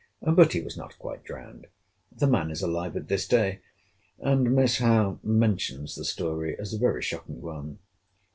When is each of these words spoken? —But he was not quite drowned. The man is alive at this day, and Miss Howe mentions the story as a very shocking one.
—But 0.23 0.53
he 0.53 0.61
was 0.61 0.75
not 0.75 0.97
quite 0.97 1.23
drowned. 1.23 1.67
The 2.11 2.25
man 2.25 2.49
is 2.49 2.63
alive 2.63 2.97
at 2.97 3.07
this 3.07 3.27
day, 3.27 3.59
and 4.17 4.55
Miss 4.55 4.79
Howe 4.79 5.19
mentions 5.21 5.93
the 5.93 6.05
story 6.05 6.57
as 6.59 6.73
a 6.73 6.79
very 6.79 7.03
shocking 7.03 7.39
one. 7.39 7.77